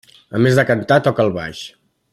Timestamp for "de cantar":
0.59-0.99